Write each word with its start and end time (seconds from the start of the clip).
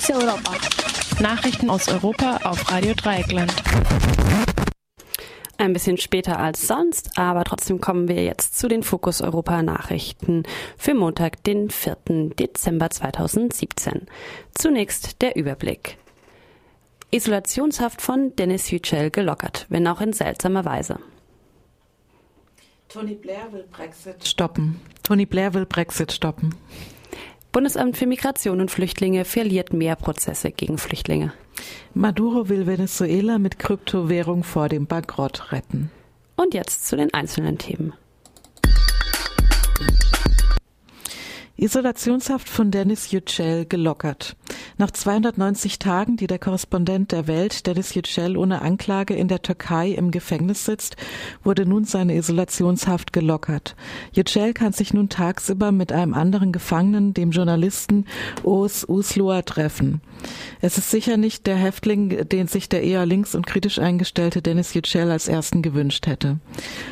Fokus 0.00 0.10
Europa. 0.10 0.52
Nachrichten 1.20 1.68
aus 1.68 1.88
Europa 1.88 2.38
auf 2.44 2.70
Radio 2.70 2.94
Dreieckland. 2.94 3.52
Ein 5.58 5.74
bisschen 5.74 5.98
später 5.98 6.38
als 6.38 6.66
sonst, 6.66 7.18
aber 7.18 7.44
trotzdem 7.44 7.80
kommen 7.80 8.08
wir 8.08 8.24
jetzt 8.24 8.58
zu 8.58 8.68
den 8.68 8.82
Fokus 8.82 9.20
Europa 9.20 9.62
Nachrichten 9.62 10.44
für 10.78 10.94
Montag, 10.94 11.44
den 11.44 11.68
4. 11.68 11.96
Dezember 12.38 12.88
2017. 12.88 14.06
Zunächst 14.54 15.20
der 15.20 15.36
Überblick. 15.36 15.98
Isolationshaft 17.10 18.00
von 18.00 18.34
Dennis 18.36 18.70
Yücel 18.70 19.10
gelockert, 19.10 19.66
wenn 19.68 19.86
auch 19.86 20.00
in 20.00 20.14
seltsamer 20.14 20.64
Weise. 20.64 20.98
Tony 22.88 23.14
Blair 23.14 23.52
will 23.52 23.66
Brexit 23.70 24.26
stoppen. 24.26 24.80
Tony 25.02 25.26
Blair 25.26 25.52
will 25.52 25.66
Brexit 25.66 26.12
stoppen. 26.12 26.54
Bundesamt 27.52 27.96
für 27.96 28.06
Migration 28.06 28.60
und 28.60 28.70
Flüchtlinge 28.70 29.24
verliert 29.24 29.72
mehr 29.72 29.96
Prozesse 29.96 30.52
gegen 30.52 30.78
Flüchtlinge. 30.78 31.32
Maduro 31.94 32.48
will 32.48 32.66
Venezuela 32.66 33.38
mit 33.38 33.58
Kryptowährung 33.58 34.44
vor 34.44 34.68
dem 34.68 34.86
Bankrott 34.86 35.50
retten. 35.50 35.90
Und 36.36 36.54
jetzt 36.54 36.86
zu 36.86 36.96
den 36.96 37.12
einzelnen 37.12 37.58
Themen. 37.58 37.92
Isolationshaft 41.60 42.48
von 42.48 42.70
Dennis 42.70 43.10
Yücel 43.10 43.66
gelockert. 43.66 44.34
Nach 44.78 44.90
290 44.90 45.78
Tagen, 45.78 46.16
die 46.16 46.26
der 46.26 46.38
Korrespondent 46.38 47.12
der 47.12 47.26
Welt, 47.26 47.66
Dennis 47.66 47.94
Yücel, 47.94 48.38
ohne 48.38 48.62
Anklage 48.62 49.14
in 49.14 49.28
der 49.28 49.42
Türkei 49.42 49.90
im 49.90 50.10
Gefängnis 50.10 50.64
sitzt, 50.64 50.96
wurde 51.44 51.66
nun 51.66 51.84
seine 51.84 52.16
Isolationshaft 52.16 53.12
gelockert. 53.12 53.76
Yücel 54.14 54.54
kann 54.54 54.72
sich 54.72 54.94
nun 54.94 55.10
tagsüber 55.10 55.70
mit 55.70 55.92
einem 55.92 56.14
anderen 56.14 56.50
Gefangenen, 56.50 57.12
dem 57.12 57.30
Journalisten 57.30 58.06
Oğuz 58.42 58.88
Usluer, 58.88 59.44
treffen. 59.44 60.00
Es 60.62 60.78
ist 60.78 60.90
sicher 60.90 61.18
nicht 61.18 61.46
der 61.46 61.56
Häftling, 61.56 62.26
den 62.28 62.46
sich 62.46 62.70
der 62.70 62.82
eher 62.82 63.04
links 63.04 63.34
und 63.34 63.46
kritisch 63.46 63.78
eingestellte 63.78 64.40
Dennis 64.40 64.72
Yücel 64.72 65.10
als 65.10 65.28
ersten 65.28 65.60
gewünscht 65.60 66.06
hätte. 66.06 66.38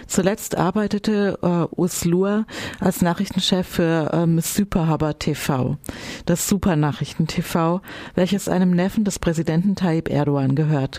Zuletzt 0.07 0.57
arbeitete 0.57 1.39
äh, 1.43 1.81
Usluer 1.81 2.47
als 2.81 3.01
Nachrichtenchef 3.01 3.67
für 3.67 4.11
ähm, 4.13 4.39
Superhaber 4.59 5.21
TV, 5.21 5.77
das 6.27 6.49
Supernachrichten 6.49 7.29
TV, 7.29 7.81
welches 8.17 8.49
einem 8.49 8.73
Neffen 8.73 9.05
des 9.05 9.21
Präsidenten 9.21 9.77
Tayyip 9.77 10.11
Erdogan 10.11 10.57
gehört. 10.57 10.99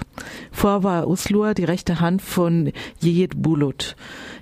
Vor 0.59 0.83
war 0.83 1.07
Uslur 1.07 1.53
die 1.53 1.63
rechte 1.63 2.01
Hand 2.01 2.21
von 2.21 2.73
Yed 3.01 3.41
Bulut. 3.41 3.95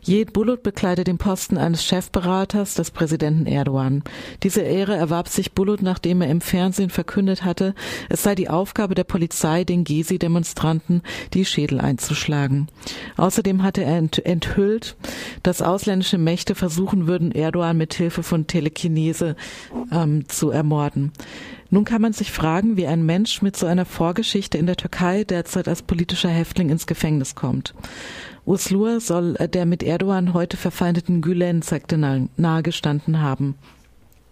Yed 0.04 0.34
Bulut 0.34 0.64
bekleidet 0.64 1.06
den 1.06 1.20
Posten 1.20 1.60
eines 1.60 1.86
Chefberaters 1.86 2.74
des 2.74 2.90
Präsidenten 2.90 3.46
Erdogan. 3.46 4.02
Diese 4.42 4.62
Ehre 4.62 4.96
erwarb 4.96 5.28
sich 5.28 5.52
Bulut, 5.52 5.84
nachdem 5.84 6.24
er 6.24 6.32
im 6.32 6.42
Fernsehen 6.42 6.90
verkündet 6.90 7.44
hatte, 7.46 7.76
es 8.10 8.24
sei 8.24 8.34
die 8.34 8.50
Aufgabe 8.50 8.96
der 8.96 9.04
Polizei, 9.04 9.64
den 9.64 9.84
Gezi-Demonstranten 9.84 11.04
die 11.36 11.46
Schädel 11.46 11.80
einzuschlagen. 11.80 12.68
Außerdem 13.18 13.62
hatte 13.62 13.84
er 13.84 14.00
enthüllt, 14.24 14.96
dass 15.44 15.62
ausländische 15.62 16.18
Mächte 16.18 16.56
versuchen 16.56 17.06
würden, 17.06 17.32
Erdogan 17.32 17.78
mit 17.78 17.94
Hilfe 17.94 18.24
von 18.24 18.48
Telekinese 18.48 19.36
ähm, 19.92 20.28
zu 20.28 20.50
ermorden. 20.50 21.12
Nun 21.70 21.84
kann 21.84 22.02
man 22.02 22.14
sich 22.14 22.32
fragen, 22.32 22.78
wie 22.78 22.88
ein 22.88 23.06
Mensch 23.06 23.42
mit 23.42 23.58
so 23.58 23.66
einer 23.66 23.86
Vorgeschichte 23.86 24.58
in 24.58 24.68
der 24.68 24.78
Türkei 24.78 25.26
derzeit 25.26 25.68
als 25.68 25.82
politischer 26.08 26.30
Häftling 26.30 26.70
ins 26.70 26.88
Gefängnis 26.88 27.36
kommt. 27.36 27.74
Uslur 28.46 29.02
soll 29.02 29.34
der 29.34 29.66
mit 29.66 29.84
Erdogan 29.84 30.34
heute 30.34 30.56
verfeindeten 30.56 31.22
Gülen-Sekte 31.22 31.98
nahegestanden 32.38 33.22
haben. 33.22 33.56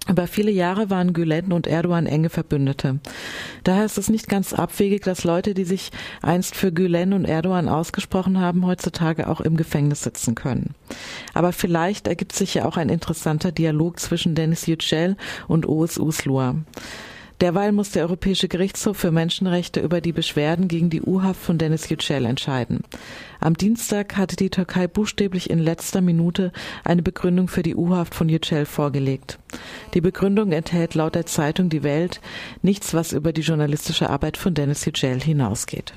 Über 0.07 0.27
viele 0.27 0.51
Jahre 0.51 0.89
waren 0.89 1.11
Gülen 1.11 1.51
und 1.51 1.67
Erdogan 1.67 2.05
enge 2.05 2.29
Verbündete. 2.29 2.99
Daher 3.65 3.83
ist 3.83 3.97
es 3.97 4.07
nicht 4.07 4.29
ganz 4.29 4.53
abwegig, 4.53 5.03
dass 5.03 5.25
Leute, 5.25 5.53
die 5.53 5.65
sich 5.65 5.91
einst 6.21 6.55
für 6.55 6.71
Gülen 6.71 7.11
und 7.11 7.25
Erdogan 7.25 7.67
ausgesprochen 7.67 8.39
haben, 8.39 8.65
heutzutage 8.65 9.27
auch 9.27 9.41
im 9.41 9.57
Gefängnis 9.57 10.03
sitzen 10.03 10.33
können. 10.33 10.75
Aber 11.33 11.51
vielleicht 11.51 12.07
ergibt 12.07 12.31
sich 12.31 12.53
ja 12.53 12.63
auch 12.63 12.77
ein 12.77 12.87
interessanter 12.87 13.51
Dialog 13.51 13.99
zwischen 13.99 14.33
Dennis 14.33 14.65
Yücel 14.65 15.17
und 15.49 15.65
Oğuz 15.65 15.99
Uslur. 15.99 16.55
Derweil 17.41 17.73
muss 17.73 17.91
der 17.91 18.03
Europäische 18.03 18.47
Gerichtshof 18.47 18.97
für 18.97 19.11
Menschenrechte 19.11 19.81
über 19.81 19.99
die 19.99 20.13
Beschwerden 20.13 20.69
gegen 20.69 20.89
die 20.89 21.01
U-Haft 21.01 21.41
von 21.41 21.57
Dennis 21.57 21.89
Yücel 21.89 22.25
entscheiden. 22.25 22.81
Am 23.41 23.55
Dienstag 23.55 24.15
hatte 24.15 24.37
die 24.37 24.49
Türkei 24.49 24.87
buchstäblich 24.87 25.49
in 25.49 25.59
letzter 25.59 25.99
Minute 25.99 26.53
eine 26.85 27.01
Begründung 27.01 27.49
für 27.49 27.61
die 27.61 27.75
U-Haft 27.75 28.15
von 28.15 28.29
Yücel 28.29 28.65
vorgelegt. 28.65 29.37
Die 29.93 30.01
Begründung 30.01 30.53
enthält 30.53 30.95
laut 30.95 31.15
der 31.15 31.25
Zeitung 31.25 31.69
Die 31.69 31.83
Welt 31.83 32.21
nichts, 32.61 32.93
was 32.93 33.11
über 33.11 33.33
die 33.33 33.41
journalistische 33.41 34.09
Arbeit 34.09 34.37
von 34.37 34.53
Dennis 34.53 34.85
Yücel 34.85 35.19
hinausgeht. 35.21 35.93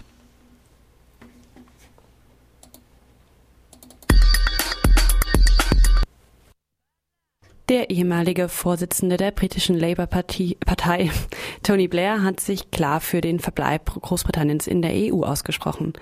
Der 7.69 7.91
ehemalige 7.91 8.49
Vorsitzende 8.49 9.19
der 9.19 9.31
britischen 9.31 9.79
Labour-Partei, 9.79 11.11
Tony 11.63 11.87
Blair, 11.87 12.23
hat 12.23 12.41
sich 12.41 12.71
klar 12.71 13.03
für 13.03 13.21
den 13.21 13.41
Verbleib 13.41 13.91
Großbritanniens 13.91 14.67
in 14.67 14.81
der 14.81 14.93
EU 14.95 15.23
ausgesprochen. 15.23 15.93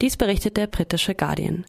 Dies 0.00 0.16
berichtet 0.16 0.56
der 0.56 0.68
britische 0.68 1.16
Guardian. 1.16 1.64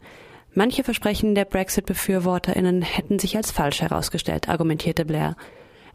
Manche 0.53 0.84
Versprechen 0.84 1.34
der 1.34 1.46
Brexit-BefürworterInnen 1.46 2.84
hätten 2.84 3.18
sich 3.18 3.35
als 3.35 3.50
falsch 3.50 3.81
herausgestellt, 3.81 4.47
argumentierte 4.47 5.06
Blair. 5.06 5.35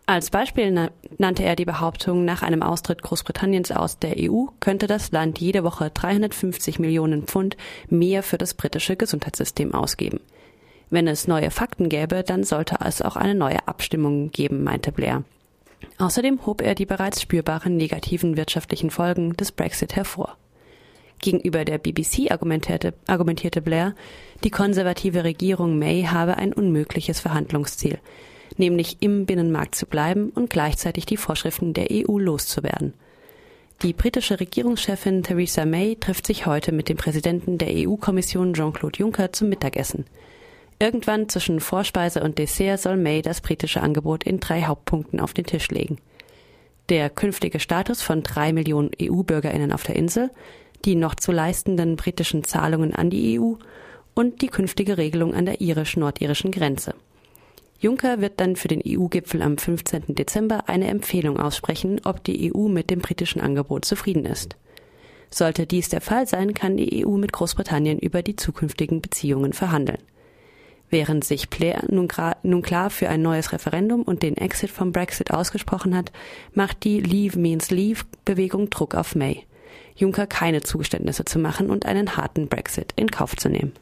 Als 0.07 0.31
Beispiel 0.31 0.91
nannte 1.19 1.45
er 1.45 1.55
die 1.55 1.65
Behauptung, 1.65 2.25
nach 2.25 2.43
einem 2.43 2.65
Austritt 2.65 3.03
Großbritanniens 3.03 3.71
aus 3.71 4.01
der 4.01 4.17
EU 4.19 4.47
könnte 4.59 4.89
das 4.89 5.13
Land 5.13 5.39
jede 5.39 5.63
Woche 5.63 5.91
350 5.91 6.81
Millionen 6.81 7.23
Pfund 7.23 7.57
mehr 7.89 8.25
für 8.25 8.39
das 8.39 8.55
britische 8.55 8.97
Gesundheitssystem 8.97 9.73
ausgeben. 9.73 10.19
Wenn 10.89 11.09
es 11.09 11.27
neue 11.27 11.51
Fakten 11.51 11.89
gäbe, 11.89 12.23
dann 12.23 12.45
sollte 12.45 12.77
es 12.85 13.03
auch 13.03 13.17
eine 13.17 13.35
neue 13.35 13.67
Abstimmung 13.67 14.31
geben, 14.31 14.63
meinte 14.63 14.93
Blair. 14.93 15.25
Außerdem 15.99 16.47
hob 16.47 16.63
er 16.63 16.75
die 16.75 16.87
bereits 16.87 17.23
spürbaren 17.23 17.77
negativen 17.77 18.37
wirtschaftlichen 18.37 18.91
Folgen 18.91 19.37
des 19.37 19.53
Brexit 19.53 19.97
hervor. 19.97 20.37
Gegenüber 21.21 21.65
der 21.65 21.79
BBC 21.79 22.31
argumentierte, 22.31 22.95
argumentierte 23.07 23.63
Blair, 23.63 23.95
die 24.45 24.51
konservative 24.51 25.25
Regierung 25.25 25.79
May 25.79 26.05
habe 26.05 26.37
ein 26.37 26.53
unmögliches 26.53 27.21
Verhandlungsziel, 27.21 27.99
nämlich 28.59 28.99
im 29.01 29.27
Binnenmarkt 29.27 29.75
zu 29.75 29.87
bleiben 29.87 30.31
und 30.31 30.51
gleichzeitig 30.51 31.07
die 31.07 31.17
Vorschriften 31.17 31.73
der 31.73 31.89
EU 31.91 32.19
loszuwerden. 32.19 32.93
Die 33.83 33.93
britische 33.93 34.41
Regierungschefin 34.41 35.23
Theresa 35.23 35.65
May 35.67 35.97
trifft 35.97 36.27
sich 36.27 36.47
heute 36.47 36.73
mit 36.73 36.89
dem 36.89 36.97
Präsidenten 36.97 37.59
der 37.59 37.69
EU-Kommission 37.71 38.55
Jean-Claude 38.55 38.99
Juncker 38.99 39.33
zum 39.33 39.49
Mittagessen. 39.49 40.07
Irgendwann 40.79 41.29
zwischen 41.31 41.61
Vorspeise 41.61 42.23
und 42.23 42.39
Dessert 42.39 42.81
soll 42.81 42.99
May 42.99 43.23
das 43.23 43.41
britische 43.41 43.81
Angebot 43.81 44.25
in 44.25 44.41
drei 44.41 44.63
Hauptpunkten 44.63 45.21
auf 45.21 45.33
den 45.33 45.47
Tisch 45.47 45.71
legen. 45.71 45.99
Der 46.91 47.09
künftige 47.09 47.61
Status 47.61 48.03
von 48.03 48.23
drei 48.23 48.53
Millionen 48.53 48.91
EU-Bürgerinnen 49.01 49.73
auf 49.73 49.85
der 49.85 49.97
Insel, 49.97 50.31
die 50.85 50.95
noch 50.95 51.15
zu 51.15 51.33
leistenden 51.33 51.97
britischen 51.97 52.45
Zahlungen 52.45 52.95
an 52.95 53.09
die 53.09 53.41
EU 53.41 53.55
und 54.15 54.43
die 54.43 54.49
künftige 54.49 54.99
Regelung 54.99 55.35
an 55.35 55.47
der 55.47 55.61
irisch-nordirischen 55.61 56.53
Grenze. 56.53 56.95
Juncker 57.79 58.21
wird 58.21 58.41
dann 58.41 58.57
für 58.57 58.69
den 58.69 58.83
EU-Gipfel 58.87 59.43
am 59.43 59.59
15. 59.59 60.15
Dezember 60.15 60.69
eine 60.69 60.89
Empfehlung 60.89 61.39
aussprechen, 61.39 62.01
ob 62.05 62.23
die 62.23 62.55
EU 62.55 62.69
mit 62.69 62.91
dem 62.91 63.01
britischen 63.01 63.41
Angebot 63.41 63.85
zufrieden 63.85 64.27
ist. 64.27 64.57
Sollte 65.31 65.67
dies 65.67 65.89
der 65.89 66.01
Fall 66.01 66.27
sein, 66.27 66.55
kann 66.55 66.77
die 66.77 67.05
EU 67.05 67.17
mit 67.17 67.33
Großbritannien 67.33 67.99
über 67.99 68.23
die 68.23 68.37
zukünftigen 68.37 69.01
Beziehungen 69.01 69.53
verhandeln. 69.53 69.99
Während 70.89 71.25
sich 71.25 71.51
Blair 71.51 71.83
nun, 71.89 72.09
nun, 72.43 72.63
klar 72.63 72.91
für 72.91 73.09
ein 73.09 73.21
neues 73.21 73.53
Referendum 73.53 74.03
und 74.03 74.23
den 74.23 74.37
Exit 74.37 74.71
vom 74.71 74.93
Brexit 74.93 75.33
ausgesprochen 75.33 75.97
hat, 75.97 76.13
macht 76.55 76.85
die 76.85 77.01
Leave 77.01 77.39
Means 77.39 77.71
Leave 77.71 78.05
Bewegung 78.25 78.71
Druck 78.71 78.95
auf 78.95 79.17
May, 79.17 79.45
Juncker 79.97 80.27
keine 80.27 80.63
Zugeständnisse 80.63 81.25
zu 81.25 81.39
machen 81.39 81.71
und 81.71 81.87
einen 81.87 82.17
harten 82.17 82.49
Brexit 82.49 82.93
in 82.95 83.11
Kauf 83.11 83.35
zu 83.37 83.49
nehmen. 83.49 83.73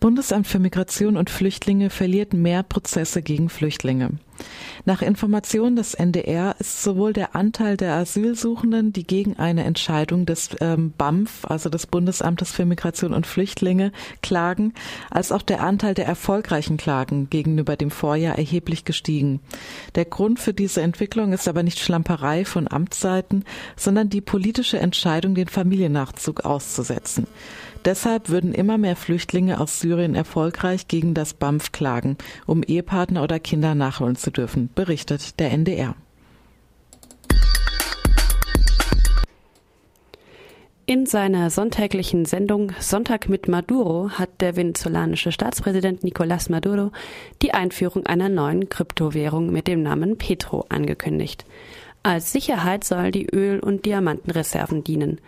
Bundesamt 0.00 0.46
für 0.46 0.60
Migration 0.60 1.16
und 1.16 1.28
Flüchtlinge 1.28 1.90
verliert 1.90 2.32
mehr 2.32 2.62
Prozesse 2.62 3.20
gegen 3.20 3.48
Flüchtlinge. 3.48 4.10
Nach 4.88 5.02
Informationen 5.02 5.76
des 5.76 5.92
NDR 5.92 6.56
ist 6.60 6.82
sowohl 6.82 7.12
der 7.12 7.36
Anteil 7.36 7.76
der 7.76 7.92
Asylsuchenden, 7.96 8.90
die 8.90 9.06
gegen 9.06 9.38
eine 9.38 9.64
Entscheidung 9.64 10.24
des 10.24 10.48
ähm, 10.62 10.94
BAMF, 10.96 11.44
also 11.44 11.68
des 11.68 11.86
Bundesamtes 11.86 12.52
für 12.52 12.64
Migration 12.64 13.12
und 13.12 13.26
Flüchtlinge, 13.26 13.92
klagen, 14.22 14.72
als 15.10 15.30
auch 15.30 15.42
der 15.42 15.62
Anteil 15.62 15.92
der 15.92 16.06
erfolgreichen 16.06 16.78
Klagen 16.78 17.28
gegenüber 17.28 17.76
dem 17.76 17.90
Vorjahr 17.90 18.38
erheblich 18.38 18.86
gestiegen. 18.86 19.40
Der 19.94 20.06
Grund 20.06 20.40
für 20.40 20.54
diese 20.54 20.80
Entwicklung 20.80 21.34
ist 21.34 21.48
aber 21.48 21.62
nicht 21.62 21.80
Schlamperei 21.80 22.46
von 22.46 22.66
Amtsseiten, 22.66 23.44
sondern 23.76 24.08
die 24.08 24.22
politische 24.22 24.78
Entscheidung, 24.78 25.34
den 25.34 25.48
Familiennachzug 25.48 26.46
auszusetzen. 26.46 27.26
Deshalb 27.84 28.28
würden 28.28 28.52
immer 28.52 28.76
mehr 28.76 28.96
Flüchtlinge 28.96 29.60
aus 29.60 29.80
Syrien 29.80 30.14
erfolgreich 30.14 30.88
gegen 30.88 31.14
das 31.14 31.34
BAMF 31.34 31.72
klagen, 31.72 32.16
um 32.46 32.62
Ehepartner 32.62 33.22
oder 33.22 33.38
Kinder 33.38 33.74
nachholen 33.74 34.16
zu 34.16 34.30
dürfen, 34.30 34.68
berichtet 34.78 35.40
der 35.40 35.50
NDR. 35.50 35.96
In 40.86 41.04
seiner 41.04 41.50
sonntäglichen 41.50 42.26
Sendung 42.26 42.70
Sonntag 42.78 43.28
mit 43.28 43.48
Maduro 43.48 44.10
hat 44.10 44.40
der 44.40 44.54
venezolanische 44.54 45.32
Staatspräsident 45.32 46.04
Nicolás 46.04 46.48
Maduro 46.48 46.92
die 47.42 47.54
Einführung 47.54 48.06
einer 48.06 48.28
neuen 48.28 48.68
Kryptowährung 48.68 49.50
mit 49.50 49.66
dem 49.66 49.82
Namen 49.82 50.16
Petro 50.16 50.64
angekündigt. 50.68 51.44
Als 52.04 52.30
Sicherheit 52.30 52.84
soll 52.84 53.10
die 53.10 53.26
Öl- 53.26 53.58
und 53.58 53.84
Diamantenreserven 53.84 54.84
dienen. 54.84 55.20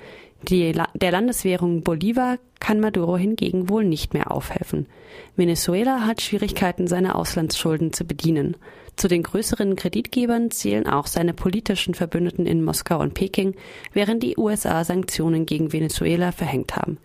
Die, 0.43 0.73
der 0.95 1.11
Landeswährung 1.11 1.83
Bolivar 1.83 2.39
kann 2.61 2.79
Maduro 2.79 3.17
hingegen 3.17 3.69
wohl 3.69 3.85
nicht 3.85 4.15
mehr 4.15 4.31
aufhelfen. 4.31 4.87
Venezuela 5.35 6.07
hat 6.07 6.21
Schwierigkeiten, 6.21 6.87
seine 6.87 7.17
Auslandsschulden 7.17 7.93
zu 7.93 8.05
bedienen. 8.05 8.57
Zu 9.01 9.09
den 9.09 9.23
größeren 9.23 9.77
Kreditgebern 9.77 10.51
zählen 10.51 10.87
auch 10.87 11.07
seine 11.07 11.33
politischen 11.33 11.95
Verbündeten 11.95 12.45
in 12.45 12.63
Moskau 12.63 13.01
und 13.01 13.15
Peking, 13.15 13.55
während 13.95 14.23
die 14.23 14.37
USA 14.37 14.85
Sanktionen 14.85 15.47
gegen 15.47 15.73
Venezuela 15.73 16.33
verhängt 16.33 16.77
haben. 16.77 16.99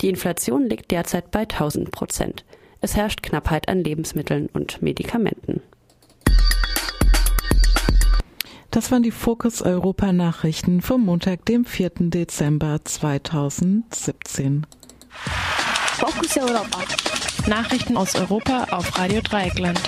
Die 0.00 0.08
Inflation 0.08 0.68
liegt 0.68 0.90
derzeit 0.90 1.30
bei 1.30 1.42
1000 1.42 1.92
Prozent. 1.92 2.44
Es 2.80 2.96
herrscht 2.96 3.22
Knappheit 3.22 3.68
an 3.68 3.84
Lebensmitteln 3.84 4.48
und 4.52 4.82
Medikamenten. 4.82 5.60
Das 8.72 8.90
waren 8.90 9.04
die 9.04 9.12
Fokus 9.12 9.62
Europa 9.62 10.12
Nachrichten 10.12 10.80
vom 10.80 11.04
Montag, 11.04 11.44
dem 11.44 11.64
4. 11.64 11.90
Dezember 12.10 12.80
2017. 12.82 14.66
Fokus 15.98 16.36
Europa. 16.36 16.80
Nachrichten 17.46 17.96
aus 17.96 18.16
Europa 18.16 18.66
auf 18.72 18.98
Radio 18.98 19.20
Dreieckland. 19.20 19.80